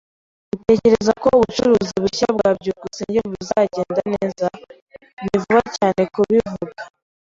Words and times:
"Utekereza 0.55 1.11
ko 1.23 1.27
ubucuruzi 1.37 1.93
bushya 2.03 2.27
bwa 2.35 2.49
byukusenge 2.57 3.19
buzagenda 3.31 4.01
neza?" 4.13 4.47
"Ni 5.23 5.35
vuba 5.41 5.61
cyane 5.77 6.01
kubivuga." 6.13 6.81